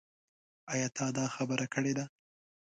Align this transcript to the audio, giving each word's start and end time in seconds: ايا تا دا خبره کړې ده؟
ايا 0.71 0.87
تا 0.95 1.05
دا 1.17 1.25
خبره 1.35 1.65
کړې 1.73 1.93
ده؟ 1.97 2.05